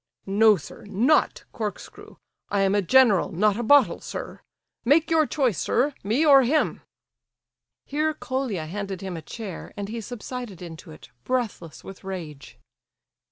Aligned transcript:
"No, 0.25 0.55
sir, 0.57 0.85
not 0.87 1.43
corkscrew. 1.51 2.15
I 2.49 2.61
am 2.61 2.73
a 2.73 2.81
general, 2.81 3.31
not 3.31 3.55
a 3.55 3.61
bottle, 3.61 3.99
sir. 4.01 4.41
Make 4.83 5.11
your 5.11 5.27
choice, 5.27 5.59
sir—me 5.59 6.25
or 6.25 6.41
him." 6.41 6.81
Here 7.85 8.15
Colia 8.15 8.65
handed 8.65 9.01
him 9.01 9.15
a 9.15 9.21
chair, 9.21 9.71
and 9.77 9.89
he 9.89 10.01
subsided 10.01 10.59
into 10.59 10.89
it, 10.89 11.09
breathless 11.23 11.83
with 11.83 12.03
rage. 12.03 12.57